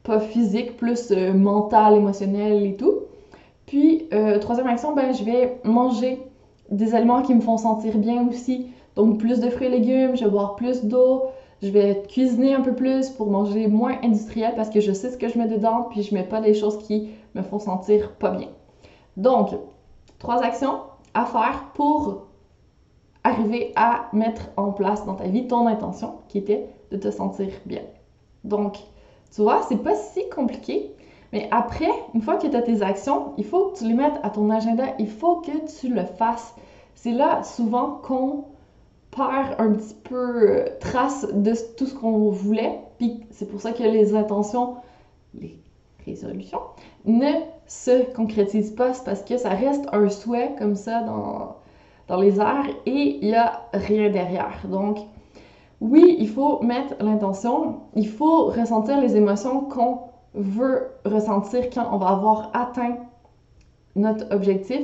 pas 0.03 0.21
physique, 0.21 0.77
plus 0.77 1.11
euh, 1.11 1.33
mental, 1.33 1.97
émotionnel 1.97 2.67
et 2.67 2.77
tout. 2.77 3.01
Puis, 3.65 4.07
euh, 4.13 4.39
troisième 4.39 4.67
action, 4.67 4.95
ben, 4.95 5.15
je 5.15 5.25
vais 5.25 5.59
manger 5.65 6.21
des 6.71 6.95
aliments 6.95 7.23
qui 7.23 7.35
me 7.35 7.41
font 7.41 7.57
sentir 7.57 7.97
bien 7.97 8.29
aussi. 8.29 8.67
Donc, 8.97 9.19
plus 9.19 9.41
de 9.41 9.49
fruits 9.49 9.69
et 9.69 9.71
légumes, 9.71 10.15
je 10.15 10.25
vais 10.25 10.31
boire 10.31 10.57
plus 10.57 10.85
d'eau, 10.85 11.25
je 11.63 11.71
vais 11.71 12.03
cuisiner 12.07 12.53
un 12.53 12.61
peu 12.61 12.75
plus 12.75 13.09
pour 13.09 13.31
manger 13.31 13.67
moins 13.67 13.97
industriel 14.03 14.53
parce 14.57 14.69
que 14.69 14.81
je 14.81 14.93
sais 14.93 15.11
ce 15.11 15.17
que 15.17 15.29
je 15.29 15.39
mets 15.39 15.49
dedans, 15.49 15.87
puis 15.89 16.03
je 16.03 16.15
mets 16.15 16.25
pas 16.25 16.43
des 16.43 16.53
choses 16.53 16.77
qui 16.79 17.09
me 17.35 17.41
font 17.41 17.59
sentir 17.59 18.13
pas 18.19 18.31
bien. 18.31 18.49
Donc, 19.17 19.55
trois 20.19 20.43
actions 20.43 20.81
à 21.15 21.25
faire 21.25 21.71
pour 21.75 22.30
arriver 23.25 23.73
à 23.77 24.09
mettre 24.13 24.51
en 24.57 24.73
place 24.73 25.05
dans 25.05 25.15
ta 25.15 25.25
vie 25.25 25.47
ton 25.47 25.67
intention 25.67 26.15
qui 26.29 26.39
était 26.39 26.67
de 26.91 26.97
te 26.97 27.11
sentir 27.11 27.49
bien. 27.67 27.83
Donc, 28.45 28.79
tu 29.35 29.43
vois, 29.43 29.63
c'est 29.69 29.83
pas 29.83 29.95
si 29.95 30.29
compliqué, 30.31 30.95
mais 31.33 31.49
après, 31.51 31.91
une 32.15 32.23
fois 32.23 32.37
que 32.37 32.47
tu 32.47 32.57
as 32.57 32.63
tes 32.63 32.83
actions, 32.83 33.33
il 33.37 33.45
faut 33.45 33.69
que 33.69 33.79
tu 33.79 33.85
les 33.85 33.95
mettes 33.95 34.19
à 34.23 34.31
ton 34.31 34.51
agenda, 34.51 34.85
il 34.99 35.09
faut 35.09 35.37
que 35.37 35.53
tu 35.79 35.89
le 35.93 36.05
fasses. 36.05 36.55
C'est 36.95 37.13
là 37.13 37.43
souvent 37.43 38.01
qu'on 38.03 38.47
perd 39.11 39.55
un 39.59 39.73
petit 39.73 39.95
peu 39.95 40.51
euh, 40.51 40.65
trace 40.81 41.27
de 41.33 41.55
tout 41.77 41.87
ce 41.87 41.95
qu'on 41.95 42.31
voulait, 42.31 42.81
puis 42.99 43.27
c'est 43.31 43.47
pour 43.47 43.61
ça 43.61 43.73
que 43.73 43.83
les 43.83 44.15
intentions, 44.15 44.77
les 45.35 45.59
résolutions, 46.05 46.61
ne 47.05 47.31
se 47.67 48.13
concrétisent 48.13 48.75
pas, 48.75 48.93
c'est 48.95 49.05
parce 49.05 49.23
que 49.23 49.37
ça 49.37 49.51
reste 49.51 49.87
un 49.93 50.09
souhait 50.09 50.55
comme 50.59 50.75
ça 50.75 51.03
dans, 51.03 51.57
dans 52.11 52.21
les 52.21 52.41
airs 52.41 52.67
et 52.87 53.19
il 53.23 53.29
n'y 53.29 53.35
a 53.35 53.63
rien 53.73 54.11
derrière. 54.11 54.61
Donc, 54.69 54.99
oui, 55.81 56.17
il 56.19 56.29
faut 56.29 56.61
mettre 56.61 56.95
l'intention, 57.01 57.77
il 57.95 58.09
faut 58.09 58.47
ressentir 58.47 59.01
les 59.01 59.17
émotions 59.17 59.61
qu'on 59.63 60.01
veut 60.35 60.89
ressentir 61.05 61.71
quand 61.71 61.87
on 61.93 61.99
va 61.99 62.09
avoir 62.09 62.51
atteint 62.53 62.97
notre 63.95 64.33
objectif, 64.35 64.81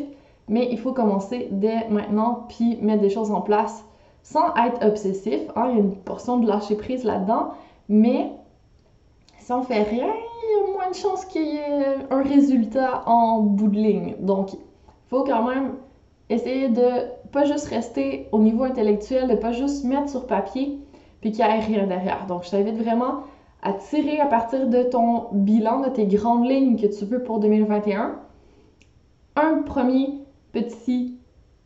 mais 0.49 0.68
il 0.71 0.78
faut 0.78 0.92
commencer 0.92 1.49
dès 1.50 1.88
maintenant 1.88 2.47
puis 2.49 2.78
mettre 2.80 3.02
des 3.02 3.11
choses 3.11 3.33
en 3.33 3.40
place 3.40 3.85
sans 4.23 4.54
être 4.54 4.87
obsessif. 4.87 5.40
Hein, 5.56 5.68
il 5.71 5.76
y 5.76 5.80
a 5.80 5.83
une 5.83 5.97
portion 5.97 6.38
de 6.38 6.47
lâcher 6.47 6.76
prise 6.76 7.02
là-dedans, 7.02 7.50
mais 7.88 8.30
si 9.40 9.52
on 9.52 9.62
fait 9.62 9.83
rien, 9.83 10.09
il 10.09 10.68
y 10.68 10.71
a 10.71 10.73
moins 10.73 10.90
de 10.90 10.95
chances 10.95 11.25
qu'il 11.25 11.45
y 11.45 11.56
ait 11.56 11.97
un 12.09 12.23
résultat 12.23 13.02
en 13.06 13.40
bout 13.40 13.68
de 13.68 13.76
ligne. 13.76 14.14
Donc, 14.21 14.52
il 14.52 14.59
faut 15.09 15.25
quand 15.25 15.42
même 15.42 15.75
essayer 16.28 16.68
de 16.68 17.06
pas 17.33 17.45
juste 17.45 17.68
rester 17.68 18.28
au 18.33 18.38
niveau 18.38 18.64
intellectuel, 18.64 19.28
de 19.28 19.37
pas 19.37 19.52
juste 19.52 19.85
mettre 19.85 20.09
sur 20.09 20.26
papier, 20.26 20.78
puis 21.21 21.33
qu'il 21.33 21.45
n'y 21.45 21.50
ait 21.50 21.61
rien 21.61 21.87
derrière. 21.87 22.26
Donc, 22.26 22.45
je 22.45 22.50
t'invite 22.50 22.76
vraiment 22.76 23.25
à 23.62 23.73
tirer 23.73 24.21
à 24.21 24.26
partir 24.26 24.68
de 24.68 24.83
ton 24.83 25.28
bilan, 25.33 25.80
de 25.80 25.88
tes 25.88 26.06
grandes 26.06 26.47
lignes 26.47 26.76
que 26.76 26.87
tu 26.87 27.04
veux 27.04 27.23
pour 27.23 27.40
2021, 27.40 28.18
un 29.37 29.62
premier 29.62 30.21
petit 30.52 31.18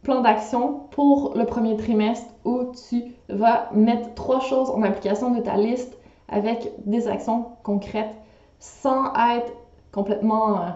plan 0.02 0.23
d'action 0.23 0.81
pour 0.90 1.35
le 1.37 1.45
premier 1.45 1.76
trimestre 1.76 2.26
où 2.45 2.73
tu 2.88 3.02
vas 3.29 3.69
mettre 3.73 4.14
trois 4.14 4.40
choses 4.40 4.71
en 4.71 4.83
application 4.83 5.31
de 5.31 5.40
ta 5.40 5.57
liste 5.57 5.99
avec 6.29 6.73
des 6.87 7.07
actions 7.07 7.47
concrètes 7.62 8.14
sans 8.59 9.12
être 9.14 9.52
complètement 9.93 10.61
euh, 10.61 10.67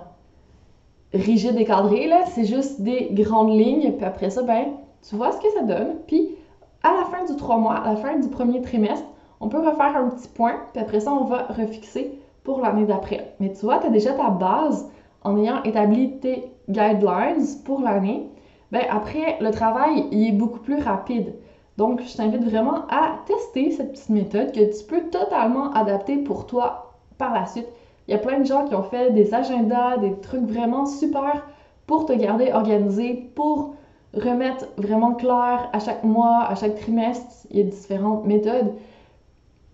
rigide 1.14 1.56
et 1.58 1.64
cadré. 1.64 2.06
Là, 2.06 2.24
c'est 2.26 2.44
juste 2.44 2.80
des 2.80 3.08
grandes 3.12 3.56
lignes. 3.56 3.92
Puis 3.92 4.04
après 4.04 4.30
ça, 4.30 4.42
ben, 4.42 4.66
tu 5.08 5.16
vois 5.16 5.32
ce 5.32 5.38
que 5.38 5.50
ça 5.52 5.62
donne. 5.62 5.96
Puis 6.06 6.36
à 6.82 6.92
la 6.92 7.04
fin 7.04 7.24
du 7.24 7.36
trois 7.36 7.56
mois, 7.56 7.76
à 7.76 7.94
la 7.94 7.96
fin 7.96 8.18
du 8.18 8.28
premier 8.28 8.60
trimestre, 8.60 9.06
on 9.40 9.48
peut 9.48 9.58
refaire 9.58 9.96
un 9.96 10.10
petit 10.10 10.28
point. 10.28 10.56
Puis 10.72 10.82
après 10.82 11.00
ça, 11.00 11.12
on 11.12 11.24
va 11.24 11.44
refixer 11.44 12.18
pour 12.42 12.60
l'année 12.60 12.84
d'après. 12.84 13.34
Mais 13.40 13.52
tu 13.52 13.64
vois, 13.64 13.78
tu 13.78 13.86
as 13.86 13.90
déjà 13.90 14.12
ta 14.12 14.28
base 14.28 14.90
en 15.22 15.38
ayant 15.38 15.62
établi 15.62 16.18
tes 16.18 16.50
guidelines 16.68 17.44
pour 17.64 17.80
l'année 17.80 18.28
ben 18.74 18.82
après, 18.90 19.38
le 19.40 19.52
travail, 19.52 20.08
il 20.10 20.26
est 20.26 20.32
beaucoup 20.32 20.58
plus 20.58 20.80
rapide. 20.80 21.34
Donc, 21.76 22.02
je 22.02 22.16
t'invite 22.16 22.42
vraiment 22.42 22.88
à 22.88 23.18
tester 23.24 23.70
cette 23.70 23.92
petite 23.92 24.08
méthode 24.08 24.50
que 24.50 24.76
tu 24.76 24.84
peux 24.84 25.10
totalement 25.10 25.72
adapter 25.74 26.16
pour 26.16 26.48
toi 26.48 26.96
par 27.16 27.32
la 27.32 27.46
suite. 27.46 27.68
Il 28.06 28.12
y 28.12 28.14
a 28.14 28.18
plein 28.18 28.38
de 28.38 28.44
gens 28.44 28.66
qui 28.66 28.74
ont 28.74 28.82
fait 28.82 29.12
des 29.12 29.34
agendas, 29.34 29.98
des 29.98 30.14
trucs 30.20 30.44
vraiment 30.44 30.86
super 30.86 31.46
pour 31.86 32.06
te 32.06 32.12
garder 32.12 32.52
organisé, 32.52 33.30
pour 33.34 33.74
remettre 34.12 34.66
vraiment 34.76 35.14
clair 35.14 35.68
à 35.72 35.78
chaque 35.78 36.04
mois, 36.04 36.44
à 36.44 36.54
chaque 36.54 36.76
trimestre. 36.76 37.46
Il 37.50 37.58
y 37.58 37.60
a 37.60 37.64
différentes 37.64 38.26
méthodes 38.26 38.74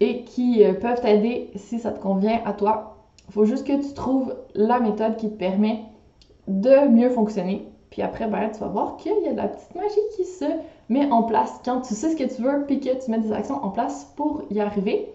et 0.01 0.25
qui 0.25 0.65
euh, 0.65 0.75
peuvent 0.75 1.01
t'aider 1.01 1.51
si 1.57 1.79
ça 1.79 1.93
te 1.93 2.01
convient 2.01 2.41
à 2.45 2.53
toi. 2.53 2.97
Il 3.29 3.33
faut 3.35 3.45
juste 3.45 3.67
que 3.67 3.87
tu 3.87 3.95
trouves 3.95 4.35
la 4.55 4.81
méthode 4.81 5.17
qui 5.17 5.31
te 5.31 5.37
permet 5.37 5.83
de 6.49 6.89
mieux 6.89 7.11
fonctionner 7.11 7.71
puis 7.91 8.03
après, 8.03 8.29
ben, 8.29 8.51
tu 8.51 8.61
vas 8.61 8.69
voir 8.69 8.97
qu'il 8.97 9.13
y 9.25 9.29
a 9.29 9.33
de 9.33 9.37
la 9.37 9.49
petite 9.49 9.75
magie 9.75 10.01
qui 10.17 10.25
se 10.25 10.45
met 10.89 11.11
en 11.11 11.25
place 11.25 11.61
quand 11.65 11.81
tu 11.81 11.95
sais 11.95 12.11
ce 12.11 12.17
que 12.17 12.35
tu 12.35 12.43
veux, 12.43 12.65
puis 12.67 12.81
que 12.81 13.05
tu 13.05 13.11
mets 13.11 13.19
des 13.19 13.33
actions 13.33 13.63
en 13.63 13.71
place 13.71 14.13
pour 14.17 14.43
y 14.51 14.61
arriver. 14.61 15.13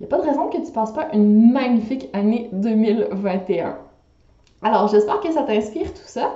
Il 0.00 0.06
n'y 0.06 0.12
a 0.12 0.16
pas 0.16 0.22
de 0.22 0.28
raison 0.28 0.48
que 0.48 0.58
tu 0.58 0.68
ne 0.68 0.70
passes 0.70 0.92
pas 0.92 1.08
une 1.12 1.52
magnifique 1.52 2.08
année 2.12 2.48
2021. 2.52 3.78
Alors, 4.62 4.88
j'espère 4.88 5.20
que 5.20 5.32
ça 5.32 5.42
t'inspire 5.42 5.92
tout 5.92 6.06
ça. 6.06 6.32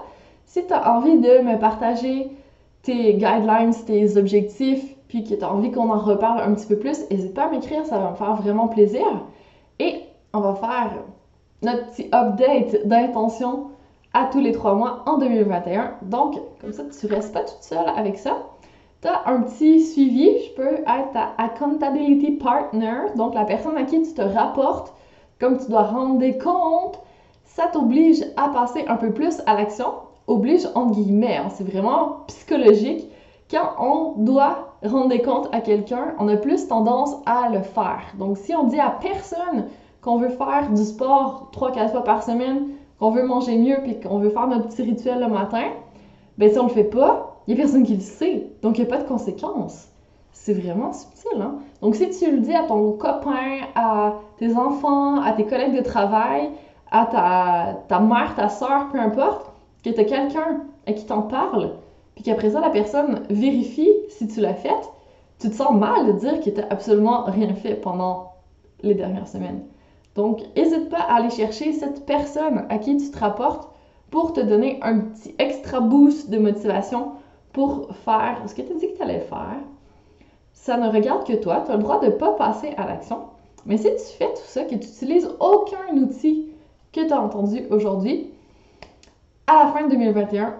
Si 0.47 0.67
tu 0.67 0.73
as 0.73 0.97
envie 0.97 1.19
de 1.19 1.43
me 1.43 1.59
partager 1.59 2.31
tes 2.83 3.15
guidelines, 3.15 3.73
tes 3.87 4.17
objectifs, 4.17 4.97
puis 5.09 5.23
que 5.23 5.35
tu 5.35 5.45
as 5.45 5.53
envie 5.53 5.71
qu'on 5.71 5.91
en 5.91 5.99
reparle 5.99 6.41
un 6.41 6.55
petit 6.55 6.67
peu 6.67 6.77
plus, 6.77 7.09
n'hésite 7.11 7.35
pas 7.35 7.45
à 7.45 7.51
m'écrire, 7.51 7.87
ça 7.87 7.99
va 7.99 8.11
me 8.11 8.17
faire 8.17 8.35
vraiment 8.35 8.67
plaisir. 8.67 9.07
Et 9.79 10.01
on 10.33 10.41
va 10.41 10.55
faire 10.55 10.91
notre 11.63 11.87
petit 11.91 12.09
update 12.13 12.87
d'intention 12.87 13.69
à 14.13 14.27
tous 14.27 14.41
les 14.41 14.53
trois 14.53 14.75
mois 14.75 15.05
en 15.07 15.19
2021. 15.19 15.95
Donc, 16.03 16.37
comme 16.61 16.73
ça, 16.73 16.83
tu 16.85 17.07
restes 17.07 17.33
pas 17.33 17.45
toute 17.45 17.63
seule 17.63 17.89
avec 17.97 18.19
ça. 18.19 18.37
Tu 19.03 19.09
as 19.09 19.23
un 19.27 19.43
petit 19.43 19.81
suivi. 19.81 20.31
Je 20.45 20.55
peux 20.55 20.75
être 20.75 21.13
ta 21.13 21.33
accountability 21.37 22.33
partner, 22.33 23.09
donc 23.17 23.35
la 23.35 23.45
personne 23.45 23.77
à 23.77 23.83
qui 23.83 24.01
tu 24.03 24.15
te 24.15 24.23
rapportes, 24.23 24.95
comme 25.41 25.59
tu 25.59 25.69
dois 25.69 25.83
rendre 25.83 26.19
des 26.19 26.39
comptes. 26.39 27.01
Ça 27.45 27.65
t'oblige 27.73 28.25
à 28.37 28.49
passer 28.49 28.85
un 28.87 28.97
peu 28.97 29.13
plus 29.13 29.43
à 29.47 29.55
l'action. 29.55 29.87
Oblige 30.29 30.67
entre 30.77 30.93
guillemets, 30.93 31.37
hein. 31.37 31.49
c'est 31.51 31.69
vraiment 31.69 32.21
psychologique. 32.29 33.09
Quand 33.51 33.73
on 33.81 34.23
doit 34.23 34.77
rendre 34.85 35.09
des 35.09 35.21
comptes 35.21 35.49
à 35.53 35.61
quelqu'un, 35.61 36.15
on 36.21 36.29
a 36.29 36.37
plus 36.37 36.69
tendance 36.69 37.17
à 37.27 37.51
le 37.51 37.61
faire. 37.61 38.03
Donc, 38.19 38.39
si 38.39 38.55
on 38.55 38.65
dit 38.65 38.81
à 38.81 38.97
personne 39.01 39.67
qu'on 40.01 40.17
veut 40.17 40.31
faire 40.31 40.71
du 40.71 40.85
sport 40.85 41.51
3-4 41.53 41.91
fois 41.91 42.05
par 42.05 42.23
semaine, 42.23 42.69
qu'on 42.99 43.11
veut 43.11 43.25
manger 43.25 43.59
mieux 43.59 43.79
puis 43.83 44.01
qu'on 44.01 44.19
veut 44.19 44.31
faire 44.31 44.47
notre 44.47 44.69
petit 44.69 44.83
rituel 44.83 45.21
le 45.21 45.29
matin, 45.29 45.65
ben 46.39 46.51
si 46.51 46.59
on 46.59 46.65
le 46.65 46.71
fait 46.71 46.85
pas, 46.85 47.32
il 47.47 47.55
y 47.55 47.59
a 47.59 47.63
personne 47.63 47.85
qui 47.85 47.95
le 47.95 48.01
sait. 48.01 48.47
Donc 48.63 48.79
il 48.79 48.85
n'y 48.85 48.87
a 48.87 48.91
pas 48.91 49.03
de 49.03 49.09
conséquences. 49.09 49.89
C'est 50.33 50.55
vraiment 50.55 50.93
subtil, 50.93 51.41
hein? 51.41 51.57
Donc 51.81 51.95
si 51.95 52.09
tu 52.11 52.31
le 52.31 52.39
dis 52.39 52.55
à 52.55 52.65
ton 52.65 52.93
copain, 52.93 53.61
à 53.75 54.15
tes 54.39 54.57
enfants, 54.57 55.21
à 55.21 55.33
tes 55.33 55.45
collègues 55.45 55.77
de 55.77 55.83
travail, 55.83 56.51
à 56.91 57.07
ta, 57.07 57.83
ta 57.89 58.01
mère, 58.01 58.35
ta 58.35 58.49
soeur, 58.49 58.89
peu 58.91 58.99
importe, 58.99 59.53
que 59.85 59.91
tu 59.91 60.01
as 60.01 60.05
quelqu'un 60.05 60.65
à 60.87 60.93
qui 60.93 61.05
t'en 61.07 61.23
parle, 61.23 61.77
puis 62.15 62.25
qu'après 62.25 62.51
ça, 62.51 62.61
la 62.61 62.71
personne 62.71 63.23
vérifie 63.31 63.91
si 64.09 64.27
tu 64.29 64.41
l'as 64.41 64.55
fait, 64.55 64.71
tu 65.39 65.49
te 65.49 65.55
sens 65.55 65.73
mal 65.73 66.07
de 66.07 66.13
dire 66.13 66.41
que 66.41 66.51
tu 66.51 66.61
absolument 66.71 67.25
rien 67.25 67.55
fait 67.55 67.75
pendant 67.75 68.33
les 68.83 68.95
dernières 68.95 69.29
semaines. 69.29 69.63
Donc, 70.15 70.43
n'hésite 70.57 70.91
pas 70.91 71.01
à 71.01 71.17
aller 71.17 71.31
chercher 71.31 71.73
cette 71.73 72.05
personne 72.05 72.67
à 72.69 72.79
qui 72.79 72.97
tu 72.97 73.11
te 73.11 73.19
rapportes 73.19 73.71
pour 74.11 74.35
te 74.35 74.41
donner 74.41 74.79
un 74.83 74.99
petit 74.99 75.35
extra 75.39 75.81
boost 75.81 76.29
de 76.29 76.39
motivation 76.39 77.13
pour 77.53 77.95
faire 77.97 78.43
ce 78.47 78.55
que 78.55 78.63
tu 78.63 78.73
as 78.73 78.77
dit 78.77 78.93
que 78.93 78.97
tu 78.97 79.03
allais 79.03 79.21
faire. 79.21 79.61
Ça 80.53 80.77
ne 80.77 80.89
regarde 80.89 81.27
que 81.27 81.35
toi, 81.35 81.63
tu 81.65 81.73
as 81.73 81.77
le 81.77 81.83
droit 81.83 82.01
de 82.01 82.07
ne 82.07 82.13
pas 82.13 82.33
passer 82.33 82.73
à 82.77 82.87
l'action. 82.87 83.21
Mais 83.67 83.77
si 83.77 83.89
tu 83.91 84.17
fais 84.19 84.29
tout 84.29 84.43
ça, 84.45 84.65
que 84.65 84.71
tu 84.71 84.77
n'utilises 84.77 85.29
aucun 85.41 85.97
outil 85.97 86.51
que 86.93 87.07
tu 87.07 87.13
as 87.13 87.21
entendu 87.21 87.67
aujourd'hui, 87.71 88.31
à 89.47 89.65
la 89.65 89.73
fin 89.73 89.85
de 89.85 89.91
2021, 89.91 90.55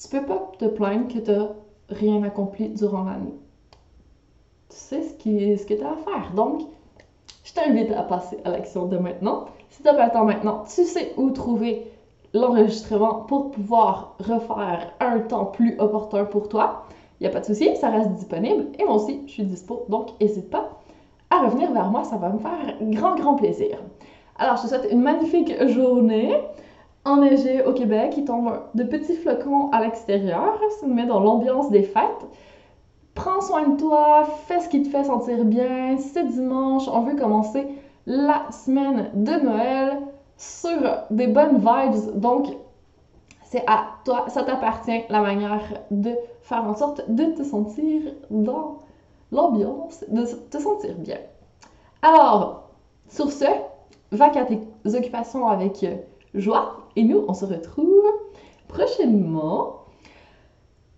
tu 0.00 0.08
peux 0.08 0.24
pas 0.24 0.52
te 0.58 0.66
plaindre 0.66 1.08
que 1.08 1.18
tu 1.18 1.30
n'as 1.30 1.48
rien 1.90 2.22
accompli 2.22 2.68
durant 2.70 3.04
l'année. 3.04 3.34
Tu 4.68 4.76
sais 4.76 5.02
ce, 5.02 5.14
qui, 5.14 5.56
ce 5.56 5.66
que 5.66 5.74
tu 5.74 5.82
as 5.82 5.92
à 5.92 5.96
faire. 5.96 6.32
Donc, 6.34 6.62
je 7.44 7.52
t'invite 7.52 7.90
à 7.92 8.02
passer 8.02 8.38
à 8.44 8.50
l'action 8.50 8.86
de 8.86 8.98
maintenant. 8.98 9.46
Si 9.70 9.82
tu 9.82 9.88
n'as 9.88 9.94
pas 9.94 10.06
le 10.06 10.12
temps 10.12 10.24
maintenant, 10.24 10.64
tu 10.64 10.84
sais 10.84 11.14
où 11.16 11.30
trouver 11.30 11.90
l'enregistrement 12.34 13.24
pour 13.26 13.50
pouvoir 13.50 14.16
refaire 14.20 14.92
un 15.00 15.20
temps 15.20 15.46
plus 15.46 15.78
opportun 15.78 16.24
pour 16.24 16.48
toi. 16.48 16.84
Il 17.20 17.24
n'y 17.24 17.28
a 17.28 17.32
pas 17.32 17.40
de 17.40 17.46
souci, 17.46 17.74
ça 17.76 17.90
reste 17.90 18.10
disponible 18.10 18.66
et 18.78 18.84
moi 18.84 18.94
aussi, 18.94 19.22
je 19.26 19.32
suis 19.32 19.44
dispo, 19.44 19.86
donc 19.88 20.20
n'hésite 20.20 20.50
pas 20.50 20.78
à 21.30 21.40
revenir 21.40 21.72
vers 21.72 21.90
moi, 21.90 22.04
ça 22.04 22.16
va 22.16 22.30
me 22.30 22.38
faire 22.38 22.76
grand, 22.80 23.16
grand 23.16 23.34
plaisir. 23.34 23.78
Alors, 24.38 24.56
je 24.56 24.62
te 24.62 24.68
souhaite 24.68 24.88
une 24.90 25.02
magnifique 25.02 25.52
journée 25.68 26.36
enneigée 27.04 27.64
au 27.64 27.72
Québec. 27.72 28.14
Il 28.16 28.24
tombe 28.24 28.52
de 28.74 28.84
petits 28.84 29.16
flocons 29.16 29.70
à 29.72 29.80
l'extérieur. 29.82 30.58
Ça 30.78 30.86
nous 30.86 30.94
met 30.94 31.06
dans 31.06 31.20
l'ambiance 31.20 31.70
des 31.70 31.82
fêtes. 31.82 32.26
Prends 33.14 33.40
soin 33.40 33.68
de 33.68 33.76
toi, 33.76 34.28
fais 34.46 34.60
ce 34.60 34.68
qui 34.68 34.82
te 34.82 34.88
fait 34.88 35.04
sentir 35.04 35.44
bien. 35.44 35.96
C'est 35.98 36.24
dimanche, 36.24 36.84
on 36.88 37.00
veut 37.00 37.16
commencer 37.16 37.66
la 38.06 38.46
semaine 38.52 39.10
de 39.14 39.32
Noël 39.32 39.98
sur 40.38 40.78
des 41.10 41.26
bonnes 41.26 41.58
vibes. 41.58 42.18
Donc, 42.18 42.46
c'est 43.44 43.64
à 43.66 43.88
toi, 44.04 44.26
ça 44.28 44.44
t'appartient 44.44 45.02
la 45.10 45.20
manière 45.20 45.82
de 45.90 46.14
faire 46.42 46.64
en 46.64 46.74
sorte 46.74 47.10
de 47.10 47.24
te 47.24 47.42
sentir 47.42 48.02
dans 48.30 48.78
l'ambiance, 49.32 50.04
de 50.08 50.24
te 50.24 50.58
sentir 50.58 50.94
bien. 50.96 51.18
Alors, 52.02 52.70
sur 53.08 53.32
ce, 53.32 53.46
va 54.12 54.26
à 54.26 54.44
tes 54.44 54.60
occupations 54.86 55.48
avec 55.48 55.84
joie 56.34 56.76
et 56.96 57.02
nous, 57.02 57.24
on 57.28 57.34
se 57.34 57.44
retrouve 57.44 58.04
prochainement. 58.68 59.84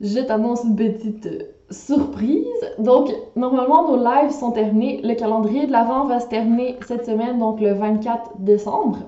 Je 0.00 0.20
t'annonce 0.20 0.64
une 0.64 0.76
petite 0.76 1.28
surprise. 1.70 2.46
Donc, 2.78 3.14
normalement, 3.36 3.88
nos 3.88 4.02
lives 4.02 4.30
sont 4.30 4.52
terminés. 4.52 5.00
Le 5.02 5.14
calendrier 5.14 5.66
de 5.66 5.72
l'Avent 5.72 6.06
va 6.06 6.20
se 6.20 6.26
terminer 6.28 6.78
cette 6.86 7.06
semaine, 7.06 7.38
donc 7.38 7.60
le 7.60 7.74
24 7.74 8.38
décembre. 8.38 8.98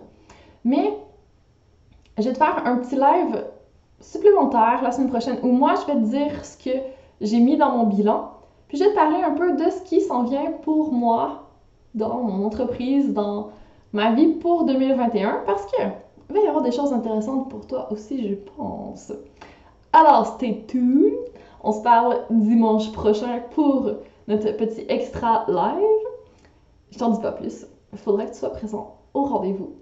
Mais 0.65 0.97
je 2.19 2.25
vais 2.25 2.33
te 2.33 2.39
faire 2.39 2.67
un 2.67 2.77
petit 2.77 2.97
live 2.97 3.45
supplémentaire 4.01 4.81
la 4.83 4.93
semaine 4.93 5.09
prochaine 5.09 5.39
où 5.43 5.49
moi, 5.49 5.75
je 5.75 5.93
vais 5.93 5.99
te 5.99 6.07
dire 6.07 6.45
ce 6.45 6.57
que 6.57 6.77
j'ai 7.21 7.39
mis 7.39 7.57
dans 7.57 7.71
mon 7.71 7.87
bilan. 7.87 8.33
Puis 8.69 8.79
je 8.79 8.85
vais 8.85 8.91
te 8.91 8.95
parler 8.95 9.23
un 9.23 9.33
peu 9.33 9.53
de 9.57 9.71
ce 9.71 9.83
qui 9.83 10.01
s'en 10.01 10.25
vient 10.25 10.53
pour 10.63 10.93
moi 10.93 11.49
dans 11.95 12.23
mon 12.23 12.45
entreprise, 12.47 13.13
dans 13.13 13.51
ma 13.93 14.13
vie 14.13 14.29
pour 14.29 14.65
2021 14.65 15.43
parce 15.47 15.67
que 15.67 15.83
il 16.31 16.37
va 16.37 16.45
y 16.45 16.47
avoir 16.47 16.63
des 16.63 16.73
choses 16.73 16.93
intéressantes 16.93 17.51
pour 17.51 17.67
toi 17.67 17.93
aussi, 17.93 18.27
je 18.27 18.35
pense. 18.35 19.13
Alors, 19.93 20.27
stay 20.27 20.65
tuned. 20.67 21.13
On 21.63 21.73
se 21.73 21.83
parle 21.83 22.25
dimanche 22.31 22.91
prochain 22.93 23.43
pour 23.51 23.91
notre 24.29 24.57
petit 24.57 24.87
extra 24.89 25.45
live. 25.47 26.09
Je 26.91 26.99
t'en 26.99 27.11
dis 27.11 27.21
pas 27.21 27.33
plus. 27.33 27.67
Il 27.93 27.99
faudrait 27.99 28.27
que 28.27 28.33
tu 28.33 28.39
sois 28.39 28.51
présent 28.51 28.97
au 29.13 29.25
rendez-vous. 29.25 29.75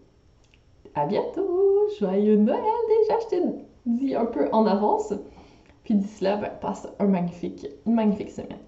À 0.95 1.07
bientôt! 1.07 1.89
Joyeux 1.99 2.37
Noël 2.37 2.61
déjà, 2.89 3.19
je 3.21 3.27
t'ai 3.29 3.43
dit 3.87 4.15
un 4.15 4.27
peu 4.27 4.49
en 4.53 4.67
avance. 4.67 5.13
Puis 5.85 5.95
d'ici 5.95 6.25
là, 6.25 6.37
ben, 6.37 6.51
passe 6.61 6.89
un 6.99 7.07
magnifique, 7.07 7.67
une 7.87 7.95
magnifique 7.95 8.31
semaine. 8.31 8.59